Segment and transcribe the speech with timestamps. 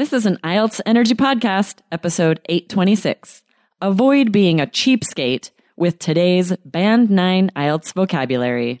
[0.00, 3.42] This is an IELTS Energy Podcast, episode 826.
[3.82, 8.80] Avoid being a cheapskate with today's Band 9 IELTS vocabulary.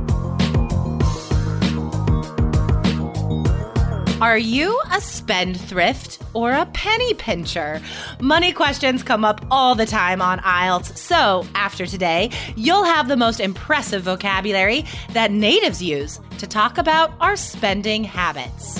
[4.21, 7.81] Are you a spendthrift or a penny pincher?
[8.19, 13.17] Money questions come up all the time on IELTS, so after today, you'll have the
[13.17, 18.79] most impressive vocabulary that natives use to talk about our spending habits.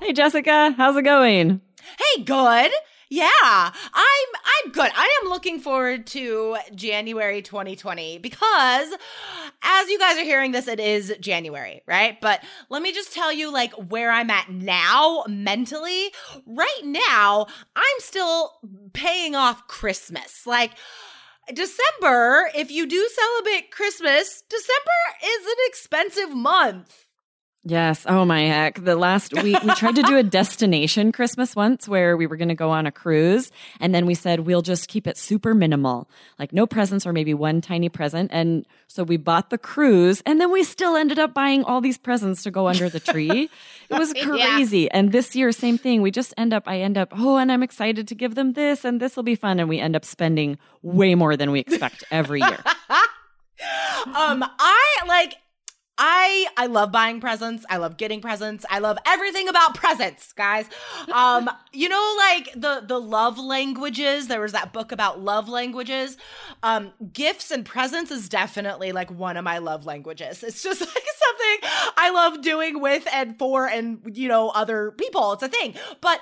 [0.00, 1.60] Hey, Jessica, how's it going?
[1.98, 2.70] Hey, good.
[3.08, 4.90] Yeah, I'm I'm good.
[4.94, 8.88] I am looking forward to January 2020 because
[9.62, 12.20] as you guys are hearing this it is January, right?
[12.20, 16.12] But let me just tell you like where I'm at now mentally.
[16.46, 18.52] Right now, I'm still
[18.92, 20.44] paying off Christmas.
[20.46, 20.72] Like
[21.54, 27.05] December, if you do celebrate Christmas, December is an expensive month.
[27.68, 28.04] Yes.
[28.08, 28.84] Oh my heck.
[28.84, 32.48] The last week we tried to do a destination Christmas once where we were going
[32.48, 33.50] to go on a cruise
[33.80, 36.08] and then we said we'll just keep it super minimal.
[36.38, 40.40] Like no presents or maybe one tiny present and so we bought the cruise and
[40.40, 43.50] then we still ended up buying all these presents to go under the tree.
[43.88, 44.80] It was crazy.
[44.80, 44.88] Yeah.
[44.92, 46.02] And this year same thing.
[46.02, 48.84] We just end up I end up, "Oh, and I'm excited to give them this
[48.84, 52.02] and this will be fun." And we end up spending way more than we expect
[52.10, 52.58] every year.
[54.06, 55.34] um I like
[55.98, 57.64] I I love buying presents.
[57.70, 58.66] I love getting presents.
[58.68, 60.66] I love everything about presents, guys.
[61.12, 64.28] Um, you know, like the the love languages.
[64.28, 66.16] There was that book about love languages.
[66.62, 70.42] Um, gifts and presents is definitely like one of my love languages.
[70.42, 75.32] It's just like something I love doing with and for and you know other people.
[75.32, 75.74] It's a thing.
[76.00, 76.20] But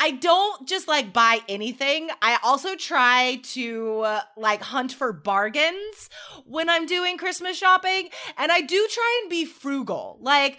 [0.00, 2.08] I don't just like buy anything.
[2.22, 6.08] I also try to uh, like hunt for bargains
[6.46, 8.08] when I'm doing Christmas shopping.
[8.36, 10.18] And I do try and be frugal.
[10.20, 10.58] Like,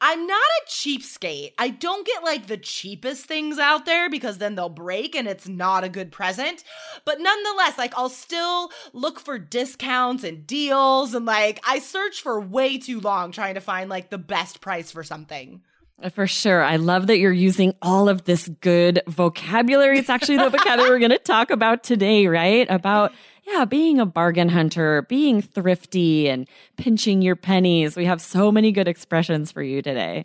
[0.00, 1.52] I'm not a cheapskate.
[1.56, 5.46] I don't get like the cheapest things out there because then they'll break and it's
[5.46, 6.64] not a good present.
[7.04, 11.14] But nonetheless, like, I'll still look for discounts and deals.
[11.14, 14.90] And like, I search for way too long trying to find like the best price
[14.90, 15.62] for something.
[16.14, 16.62] For sure.
[16.62, 19.98] I love that you're using all of this good vocabulary.
[19.98, 22.66] It's actually the vocabulary we're going to talk about today, right?
[22.70, 23.12] About,
[23.44, 27.96] yeah, being a bargain hunter, being thrifty and pinching your pennies.
[27.96, 30.24] We have so many good expressions for you today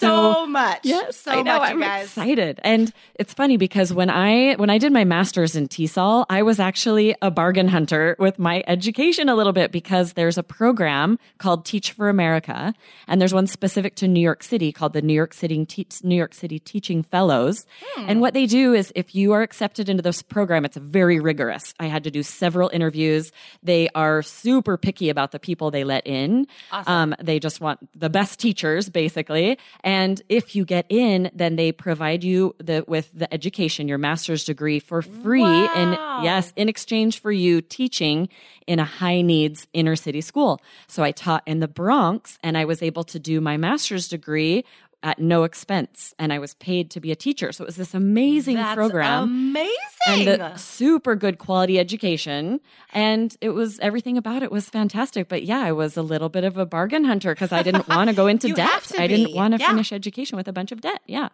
[0.00, 0.80] so, much.
[0.82, 1.58] Yes, so I know.
[1.58, 2.04] Much, I'm guys.
[2.04, 6.42] excited, and it's funny because when I when I did my master's in TESOL, I
[6.42, 11.18] was actually a bargain hunter with my education a little bit because there's a program
[11.38, 12.74] called Teach for America,
[13.06, 16.16] and there's one specific to New York City called the New York City Te- New
[16.16, 17.66] York City Teaching Fellows.
[17.94, 18.08] Hmm.
[18.08, 21.74] And what they do is, if you are accepted into this program, it's very rigorous.
[21.78, 23.32] I had to do several interviews.
[23.62, 26.46] They are super picky about the people they let in.
[26.72, 26.92] Awesome.
[26.92, 29.58] Um, they just want the best teachers, basically.
[29.88, 34.44] And if you get in, then they provide you the, with the education, your master's
[34.44, 35.40] degree for free.
[35.40, 35.72] Wow.
[35.74, 38.28] And yes, in exchange for you teaching
[38.66, 40.60] in a high needs inner city school.
[40.88, 44.66] So I taught in the Bronx and I was able to do my master's degree
[45.02, 47.52] at no expense and I was paid to be a teacher.
[47.52, 49.24] So it was this amazing That's program.
[49.24, 49.76] Amazing.
[50.08, 52.60] And a super good quality education.
[52.92, 55.28] And it was everything about it was fantastic.
[55.28, 58.10] But yeah, I was a little bit of a bargain hunter because I didn't want
[58.10, 58.92] to go into debt.
[58.98, 59.68] I didn't want to yeah.
[59.68, 61.00] finish education with a bunch of debt.
[61.06, 61.28] Yeah.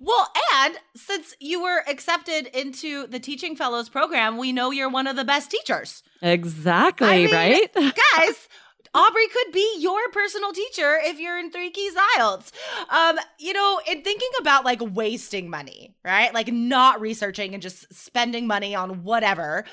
[0.00, 5.06] Well, and since you were accepted into the Teaching Fellows program, we know you're one
[5.06, 6.02] of the best teachers.
[6.22, 7.74] Exactly, I mean, right?
[8.16, 8.48] guys,
[8.96, 12.50] Aubrey could be your personal teacher if you're in Three Keys IELTS.
[12.88, 16.32] Um, you know, in thinking about like wasting money, right?
[16.32, 19.66] Like not researching and just spending money on whatever.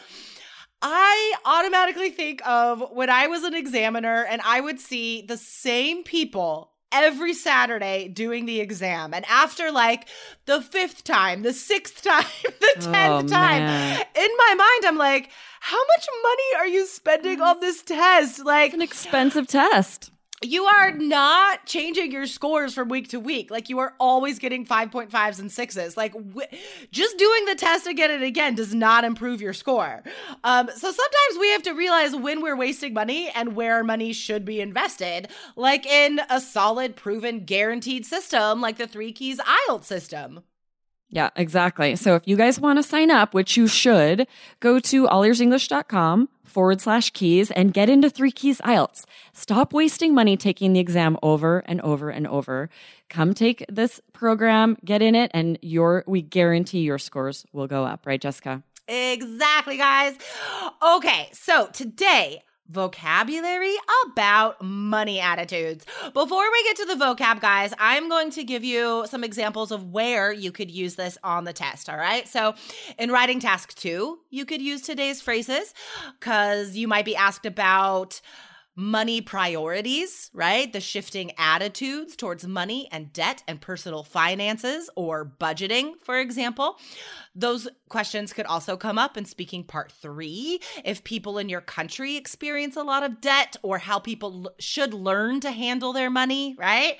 [0.82, 6.04] I automatically think of when I was an examiner and I would see the same
[6.04, 9.14] people every Saturday doing the exam.
[9.14, 10.08] And after like
[10.46, 14.06] the fifth time, the sixth time, the oh, tenth Oh, time, man.
[14.16, 15.30] in my mind, I'm like,
[15.60, 18.44] how much money are you spending on this test?
[18.46, 20.12] Like, It's an expensive test.
[20.44, 23.52] You are not changing your scores from week to week.
[23.52, 25.98] Like you are always getting 5.5s and 6s.
[25.98, 26.48] Like w-
[26.92, 30.04] just doing the test again and again does not improve your score.
[30.44, 34.46] Um, so sometimes we have to realize when we're wasting money and where money should
[34.46, 40.44] be invested, like in a solid, proven, guaranteed system like the Three Keys IELTS system.
[41.14, 41.96] Yeah, exactly.
[41.96, 44.28] So if you guys want to sign up, which you should,
[44.62, 49.06] go to allearsenglish.com forward slash keys and get into three keys IELTS.
[49.32, 52.68] Stop wasting money taking the exam over and over and over.
[53.10, 57.84] Come take this program, get in it, and your we guarantee your scores will go
[57.86, 58.64] up, right, Jessica?
[58.88, 60.16] Exactly, guys.
[60.96, 62.42] Okay, so today,
[62.74, 63.76] vocabulary
[64.06, 65.86] about money attitudes.
[66.14, 69.92] Before we get to the vocab, guys, I'm going to give you some examples of
[69.92, 71.88] where you could use this on the test.
[71.88, 72.28] All right.
[72.28, 72.56] So,
[72.98, 75.74] in writing task two, you could use today's phrases
[76.20, 78.20] because you might be asked about
[78.76, 80.72] money priorities, right?
[80.74, 86.80] The shifting attitudes towards money and debt and personal finances or budgeting, for example.
[87.36, 92.16] Those questions could also come up in speaking part three if people in your country
[92.16, 96.56] experience a lot of debt or how people l- should learn to handle their money,
[96.58, 97.00] right?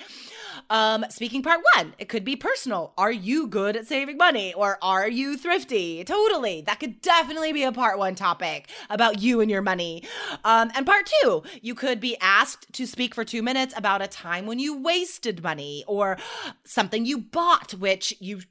[0.70, 2.94] Um, speaking part one, it could be personal.
[2.96, 6.04] Are you good at saving money or are you thrifty?
[6.04, 6.60] Totally.
[6.60, 10.04] That could definitely be a part one topic about you and your money.
[10.44, 14.06] Um, and part two, you could be asked to speak for two minutes about a
[14.06, 16.18] time when you wasted money or
[16.64, 18.42] something you bought, which you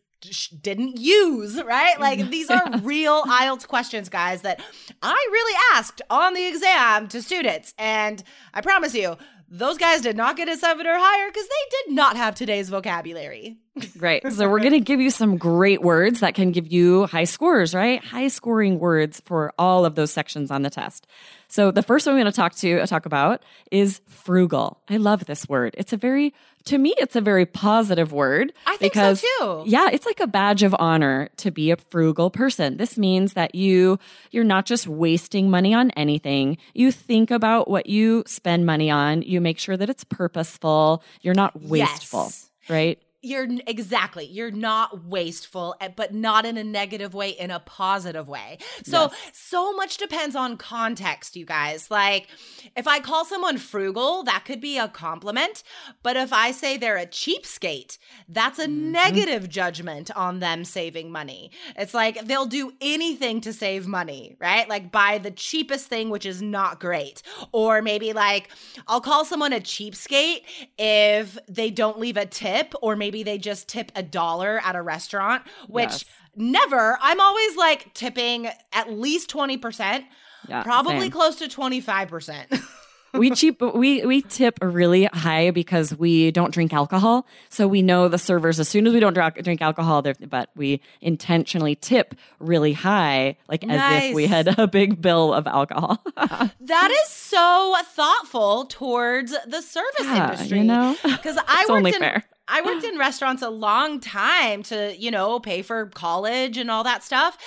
[0.61, 1.99] didn't use, right?
[1.99, 2.29] Like mm.
[2.29, 4.61] these are real IELTS questions, guys, that
[5.01, 7.73] I really asked on the exam to students.
[7.77, 8.23] And
[8.53, 9.17] I promise you,
[9.49, 12.69] those guys did not get a seven or higher because they did not have today's
[12.69, 13.57] vocabulary.
[13.97, 14.31] Great.
[14.33, 17.73] So we're going to give you some great words that can give you high scores,
[17.73, 18.03] right?
[18.03, 21.07] High scoring words for all of those sections on the test.
[21.47, 23.41] So the first one we're going to talk to uh, talk about
[23.71, 24.79] is frugal.
[24.89, 25.73] I love this word.
[25.77, 26.33] It's a very
[26.65, 29.63] to me it's a very positive word I think so, too.
[29.65, 32.77] yeah, it's like a badge of honor to be a frugal person.
[32.77, 33.97] This means that you
[34.31, 36.57] you're not just wasting money on anything.
[36.73, 39.23] You think about what you spend money on.
[39.23, 41.03] You make sure that it's purposeful.
[41.21, 42.49] You're not wasteful, Yes.
[42.69, 42.99] right?
[43.25, 48.27] You're exactly, you're not wasteful, eh, but not in a negative way, in a positive
[48.27, 48.57] way.
[48.83, 49.31] So, Yes.
[49.31, 51.89] so much depends on context, you guys.
[51.89, 52.27] Like,
[52.75, 55.63] if I call someone frugal, that could be a compliment.
[56.03, 57.97] But if I say they're a cheapskate,
[58.27, 61.51] that's a negative judgment on them saving money.
[61.77, 64.67] It's like they'll do anything to save money, right?
[64.67, 67.21] Like, buy the cheapest thing, which is not great.
[67.53, 68.49] Or maybe like,
[68.89, 70.41] I'll call someone a cheapskate
[70.77, 74.81] if they don't leave a tip, or maybe they just tip a dollar at a
[74.81, 76.05] restaurant, which Yes.
[76.35, 80.03] never, I'm always like tipping at least 20%,
[80.47, 81.11] Yeah, probably same.
[81.11, 82.63] close to 25%.
[83.15, 88.07] we cheap we we tip really high because we don't drink alcohol so we know
[88.07, 92.73] the servers as soon as we don't drink, alcohol they're- but we intentionally tip really
[92.73, 98.65] high like as if we had a big bill of alcohol that is so thoughtful
[98.65, 100.57] towards the service Yeah, industry.
[100.57, 100.97] you know?
[101.03, 102.23] Because I It's worked only in fair.
[102.47, 106.83] I worked in restaurants a long time to, you know, pay for college and all
[106.83, 107.37] that stuff.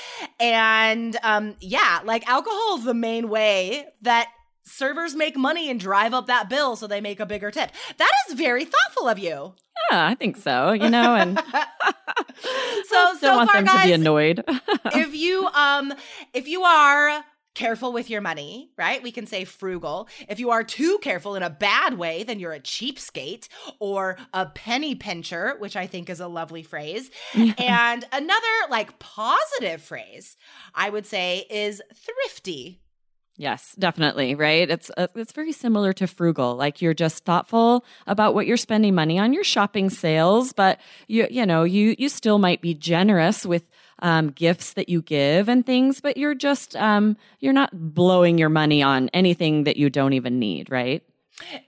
[0.41, 4.29] And um, yeah, like alcohol is the main way that
[4.65, 7.71] servers make money and drive up that bill so they make a bigger tip.
[7.99, 9.55] That is very thoughtful of you.
[9.93, 11.38] yeah i think so you know and
[12.88, 14.45] So don't so want far, them to be annoyed
[14.87, 15.93] if you um
[16.35, 17.25] if you are
[17.57, 19.03] careful with your money, right?
[19.03, 20.09] We can say frugal.
[20.29, 23.49] If you are too careful in a bad way, then you're a cheapskate
[23.81, 27.11] or a penny pincher, which I think is a lovely phrase.
[27.35, 30.37] and another like positive phrase
[30.75, 32.81] I would say is thrifty.
[33.39, 34.71] Yes, definitely, right?
[34.71, 36.57] It's uh, it's very similar to frugal.
[36.57, 39.35] Like you're just thoughtful about what you're spending money on.
[39.35, 43.65] Your shopping sales, but you you know, you you still might be generous with
[44.00, 48.49] um, gifts that you give and things, but you're just um, you're not blowing your
[48.50, 51.03] money on anything that you don't even need, right?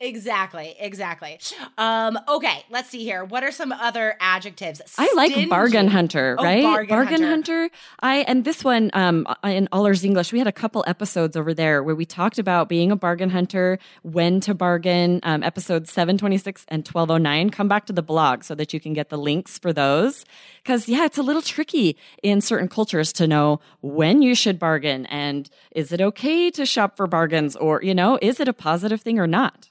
[0.01, 1.39] Exactly, exactly.
[1.77, 3.23] Um okay, let's see here.
[3.25, 4.81] What are some other adjectives?
[4.97, 6.63] I like bargain hunter, Oh, right?
[6.63, 7.27] bargain hunter.
[7.29, 7.71] hunter.
[8.01, 11.53] I and this one um in All Ears English, we had a couple episodes over
[11.53, 16.65] there where we talked about being a bargain hunter, when to bargain, um, episodes 726
[16.69, 17.51] and 1209.
[17.51, 20.25] Come back to the blog so that you can get the links for those.
[20.69, 25.07] Cause yeah, it's a little tricky in certain cultures to know when you should bargain
[25.07, 29.01] and is it okay to shop for bargains or, you know, is it a positive
[29.01, 29.71] thing or not?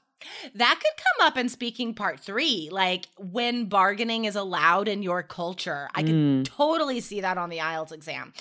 [0.56, 5.22] That could come up in speaking part three, like when bargaining is allowed in your
[5.22, 5.88] culture.
[5.94, 6.44] I can Mm.
[6.44, 8.32] totally see that on the IELTS exam.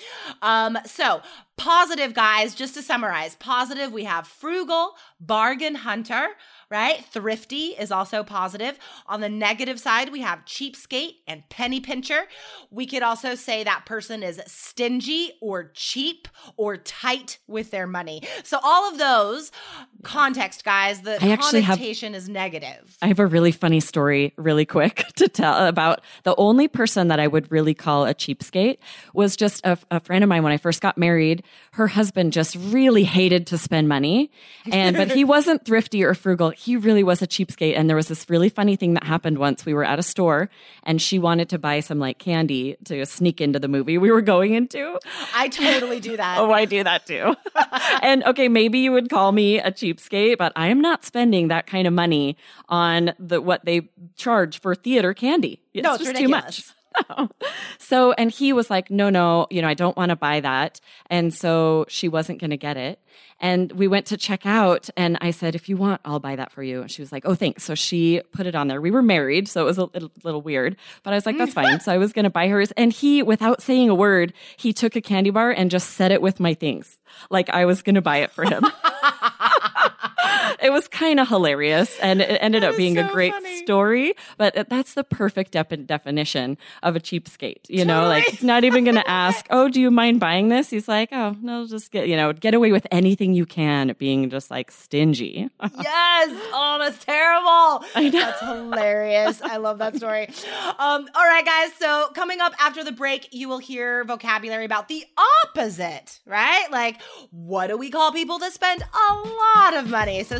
[0.42, 1.22] Um, so
[1.58, 6.28] positive, guys, just to summarize positive, we have frugal, bargain hunter,
[6.70, 7.04] right?
[7.06, 8.78] Thrifty is also positive.
[9.08, 12.28] On the negative side, we have cheapskate and penny pincher.
[12.70, 18.22] We could also say that person is stingy or cheap or tight with their money.
[18.44, 19.52] So all of those
[20.04, 22.98] context, guys, the I actually have- connotation is negative.
[23.02, 27.20] I have a really funny story, really quick, to tell about the only person that
[27.20, 28.78] I would really call a cheapskate
[29.14, 31.44] was just a, a friend of mine when I first got married.
[31.72, 34.32] Her husband just really hated to spend money,
[34.72, 36.50] and but he wasn't thrifty or frugal.
[36.50, 37.78] He really was a cheapskate.
[37.78, 39.66] And there was this really funny thing that happened once.
[39.66, 40.50] We were at a store,
[40.84, 44.22] and she wanted to buy some like candy to sneak into the movie we were
[44.22, 44.98] going into.
[45.36, 46.38] I totally do that.
[46.48, 47.36] Oh, I do that too.
[48.02, 51.68] and okay, maybe you would call me a cheapskate, but I am not spending that
[51.68, 52.38] kind of money
[52.70, 55.62] on the what they charge for theater candy.
[55.74, 56.64] It's No, it's just too much.
[57.80, 60.82] So, and he was like, no, no, you know, I don't want to buy that.
[61.10, 63.00] And so she wasn't going to get it.
[63.40, 66.52] And we went to check out and I said, if you want, I'll buy that
[66.52, 66.82] for you.
[66.82, 67.64] And she was like, oh, thanks.
[67.64, 68.82] So she put it on there.
[68.82, 69.48] We were married.
[69.48, 71.80] So it was a little, little weird, but I was like, that's fine.
[71.80, 72.72] So I was going to buy hers.
[72.72, 76.22] And he, without saying a word, he took a candy bar and just set it
[76.22, 77.00] with my things.
[77.30, 78.66] Like I was going to buy it for him.
[80.62, 83.58] it was kind of hilarious and it ended That up being a great funny.
[83.58, 88.38] story but that's the perfect dep- definition of a cheapskate you know like Totally.
[88.38, 91.36] he's not even going to ask oh do you mind buying this he's like oh
[91.42, 95.50] no just get you know get away with anything you can being just like stingy
[95.80, 96.30] yes.
[96.60, 97.86] Oh, that's terrible.
[97.96, 98.20] I know.
[98.20, 99.42] That's hilarious.
[99.42, 100.28] I love that story.
[100.80, 101.74] Um, all right, guys.
[101.74, 105.04] So coming up after the break, you will hear vocabulary about the
[105.46, 106.68] opposite, right?
[106.72, 110.24] Like, what do we call people that spend a lot of money?
[110.24, 110.40] So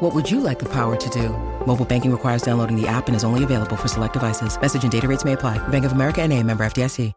[0.00, 1.28] What would you like the power to do?
[1.66, 4.58] Mobile banking requires downloading the app and is only available for select devices.
[4.58, 5.58] Message and data rates may apply.
[5.68, 7.12] Bank of America and a member FDIC.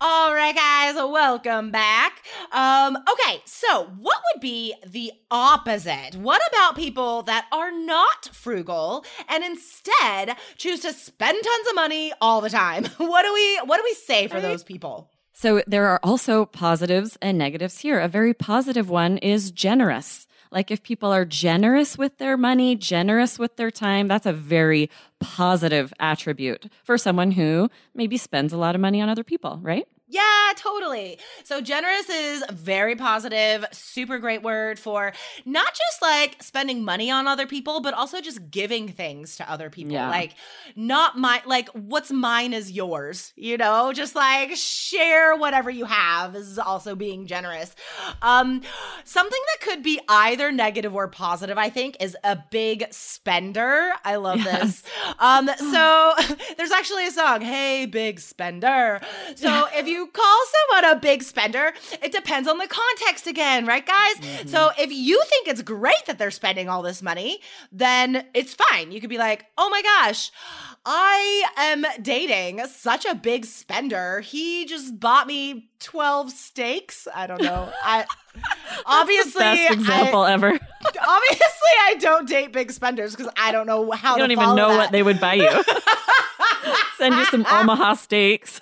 [0.00, 2.22] All right, guys, welcome back.
[2.52, 6.16] Um, okay, so what would be the opposite?
[6.16, 12.12] What about people that are not frugal and instead choose to spend tons of money
[12.20, 12.84] all the time?
[12.98, 15.08] What do we what do we say for those people?
[15.32, 18.00] So there are also positives and negatives here.
[18.00, 20.25] A very positive one is generous.
[20.56, 24.88] Like if people are generous with their money, generous with their time, that's a very
[25.20, 29.86] positive attribute for someone who maybe spends a lot of money on other people, right?
[30.08, 31.18] Yeah, totally.
[31.42, 35.12] So generous is very positive, super great word for
[35.44, 39.68] not just like spending money on other people, but also just giving things to other
[39.68, 39.94] people.
[39.94, 40.08] Yeah.
[40.08, 40.34] Like
[40.76, 43.92] not my like what's mine is yours, you know?
[43.92, 47.74] Just like share whatever you have is also being generous.
[48.22, 48.62] Um
[49.04, 53.92] something that could be either negative or positive, I think, is a big spender.
[54.04, 54.84] I love this.
[55.18, 56.12] Um so
[56.56, 59.00] there's actually a song, Hey Big Spender.
[59.34, 60.38] So if you call
[60.70, 61.72] someone a big spender,
[62.02, 64.16] it depends on the context again, right, guys?
[64.16, 64.48] Mm-hmm.
[64.48, 67.38] So if you think it's great that they're spending all this money,
[67.72, 68.92] then it's fine.
[68.92, 70.30] You could be like, oh my gosh,
[70.84, 74.20] I am dating such a big spender.
[74.20, 77.08] He just bought me 12 steaks.
[77.14, 77.72] I don't know.
[77.82, 78.04] I
[78.86, 80.48] obviously Best example I, ever.
[80.84, 84.68] obviously I don't date big spenders because I don't know how You don't even know
[84.70, 84.76] that.
[84.76, 85.48] what they would buy you.
[86.98, 88.60] Send you some Omaha steaks.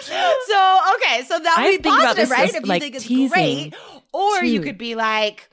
[0.00, 0.34] So funny.
[0.46, 2.54] So okay, so that would be positive, right?
[2.54, 3.28] If you think it's teasing,
[3.70, 3.74] great,
[4.12, 5.49] or you could be like,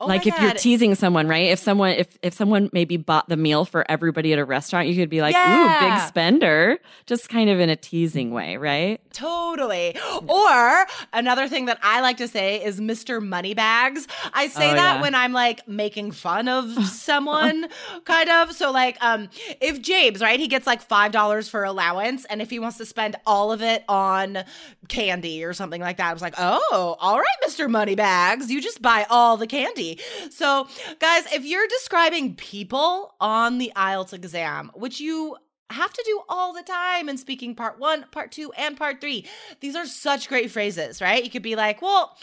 [0.00, 1.46] oh like if you're teasing someone, right?
[1.46, 4.94] If someone if if someone maybe bought the meal for everybody at a restaurant, you
[4.96, 9.00] could be like, "Ooh, big spender," just kind of in a teasing way, right?
[9.12, 9.96] Totally.
[10.28, 13.22] Or another thing that I like to say is Mr.
[13.22, 14.06] Moneybags.
[14.32, 15.02] I say Oh, that yeah.
[15.02, 17.66] when I'm like making fun of someone,
[18.04, 18.52] kind of.
[18.52, 19.28] So like, um,
[19.60, 22.86] if James, right, he gets like five dollars for allowance, and if he wants to
[22.86, 24.44] spend all of it on
[24.88, 27.68] candy or something like that, I was like, oh, all right, Mr.
[27.68, 29.89] Moneybags, you just buy all the candy.
[30.30, 30.68] So,
[30.98, 35.36] guys, if you're describing people on the IELTS exam, which you
[35.70, 39.24] have to do all the time in speaking part one, part two, and part three.
[39.60, 41.22] These are such great phrases, right?
[41.22, 42.16] You could be like, well,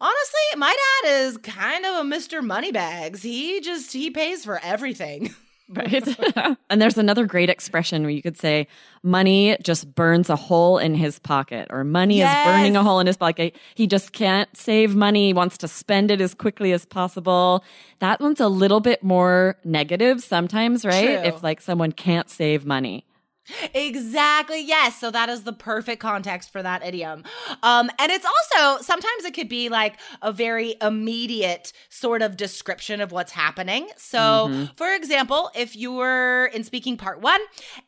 [0.00, 2.42] honestly, my dad is kind of a Mr.
[2.42, 3.22] Moneybags.
[3.22, 5.34] He just he pays for everything.
[5.70, 6.56] Right.
[6.70, 8.66] and there's another great expression where you could say,
[9.02, 12.46] money just burns a hole in his pocket, or money Yes.
[12.46, 13.54] is burning a hole in his pocket.
[13.74, 17.62] He just can't save money, he wants to spend it as quickly as possible.
[17.98, 21.20] That one's a little bit more negative sometimes, right?
[21.20, 21.28] True.
[21.28, 23.04] If like someone can't save money.
[23.74, 24.60] Exactly.
[24.60, 24.98] Yes.
[24.98, 27.24] So that is the perfect context for that idiom.
[27.62, 33.00] Um, and it's also sometimes it could be like a very immediate sort of description
[33.00, 33.88] of what's happening.
[33.96, 37.40] So, for example, if you were in speaking part one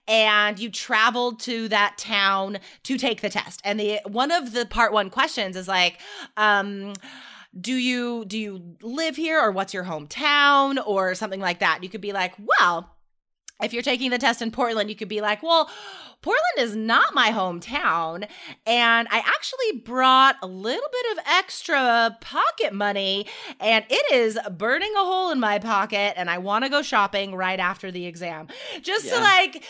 [0.09, 4.67] and you traveled to that town to take the test, and the one of the
[4.67, 6.01] part one questions is like,
[6.37, 6.93] um,
[7.59, 11.83] do you do you live here or what's your hometown or something like that?
[11.83, 12.95] You could be like, well,
[13.63, 15.71] if you're taking the test in Portland, you could be like, well,
[16.23, 18.29] Portland is not my hometown.
[18.67, 23.27] And I actually brought a little bit of extra pocket money,
[23.59, 26.15] and it is burning a hole in my pocket.
[26.17, 28.49] And I want to go shopping right after the exam.
[28.83, 29.65] Just to like,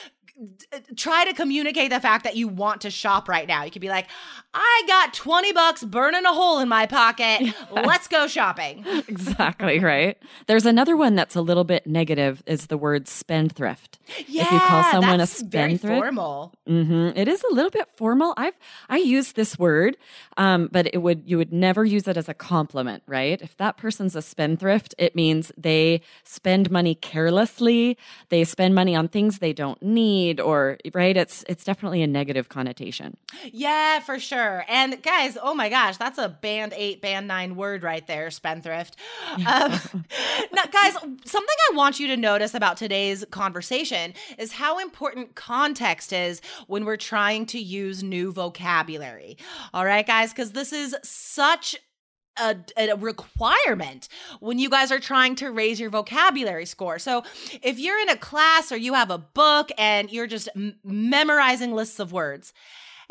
[0.96, 3.64] try to communicate the fact that you want to shop right now.
[3.64, 4.06] You could be like,
[4.54, 7.54] I got 20 bucks burning a hole in my pocket.
[7.70, 8.84] Let's go shopping.
[9.08, 10.16] exactly right.
[10.46, 13.98] There's another one that's a little bit negative is the word spendthrift.
[14.26, 16.54] Yeah, if you call someone a that's very spendthrift, formal.
[16.66, 18.34] hmm It is a little bit formal.
[18.36, 18.54] I've
[18.88, 19.96] I use this word,
[20.36, 23.40] um, but it would you would never use it as a compliment, right?
[23.40, 27.96] If that person's a spendthrift, it means they spend money carelessly.
[28.28, 31.16] They spend money on things they don't need, or right.
[31.16, 33.16] It's it's definitely a negative connotation.
[33.50, 34.64] Yeah, for sure.
[34.68, 38.96] And guys, oh my gosh, that's a band eight, band nine word right there, spendthrift.
[39.46, 39.72] Um,
[40.52, 40.92] now, guys,
[41.24, 46.84] something I want you to notice about today's conversation is how important context is when
[46.84, 49.38] we're trying to use new vocabulary.
[49.72, 51.76] All right, guys, because this is such
[52.38, 54.08] a, a requirement
[54.40, 56.98] when you guys are trying to raise your vocabulary score.
[56.98, 57.22] So,
[57.62, 61.74] if you're in a class or you have a book and you're just m- memorizing
[61.74, 62.52] lists of words,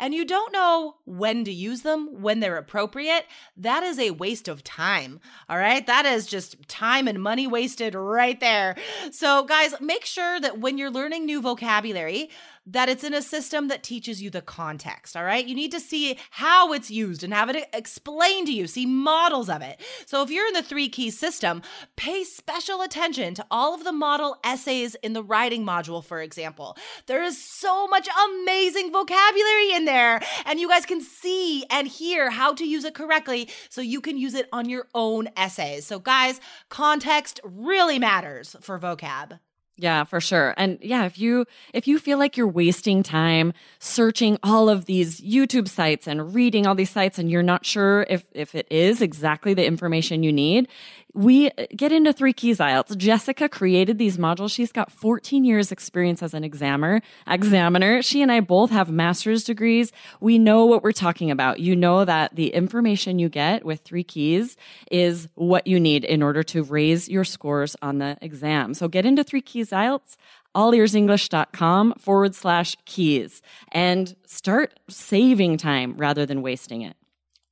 [0.00, 3.26] and you don't know when to use them, when they're appropriate,
[3.58, 5.20] that is a waste of time.
[5.48, 5.86] All right.
[5.86, 8.76] That is just time and money wasted right there.
[9.12, 12.30] So, guys, make sure that when you're learning new vocabulary,
[12.72, 15.16] that it's in a system that teaches you the context.
[15.16, 15.46] All right.
[15.46, 19.48] You need to see how it's used and have it explained to you, see models
[19.48, 19.80] of it.
[20.06, 21.62] So, if you're in the three keys system,
[21.96, 26.76] pay special attention to all of the model essays in the writing module, for example.
[27.06, 32.30] There is so much amazing vocabulary in there, and you guys can see and hear
[32.30, 35.86] how to use it correctly so you can use it on your own essays.
[35.86, 39.40] So, guys, context really matters for vocab.
[39.80, 40.52] Yeah, for sure.
[40.58, 45.22] And yeah, if you if you feel like you're wasting time searching all of these
[45.22, 49.00] YouTube sites and reading all these sites and you're not sure if if it is
[49.00, 50.68] exactly the information you need,
[51.14, 52.96] we uh, get into three keys IELTS.
[52.96, 54.52] Jessica created these modules.
[54.52, 58.02] She's got 14 years experience as an examiner, examiner.
[58.02, 59.92] She and I both have master's degrees.
[60.20, 61.60] We know what we're talking about.
[61.60, 64.56] You know that the information you get with three keys
[64.90, 68.74] is what you need in order to raise your scores on the exam.
[68.74, 70.16] So get into three keys IELTS
[70.54, 76.96] allearsenglish.com forward slash keys and start saving time rather than wasting it.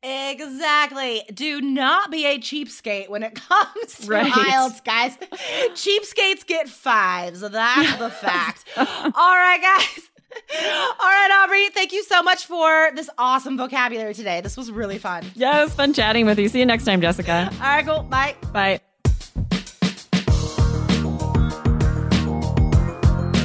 [0.02, 1.22] Exactly.
[1.32, 4.32] Do not be a cheapskate when it comes to Right.
[4.32, 5.16] IELTS, guys.
[5.74, 7.40] Cheapskates get fives.
[7.40, 8.64] That's the fact.
[8.76, 8.84] All
[9.36, 10.10] right, guys.
[11.00, 14.40] All right, Aubrey, thank you so much for this awesome vocabulary today.
[14.40, 15.24] This was really fun.
[15.34, 16.48] Yeah, it was fun chatting with you.
[16.48, 17.48] See you next time, Jessica.
[17.54, 18.02] All right, cool.
[18.02, 18.36] Bye.
[18.52, 18.80] Bye.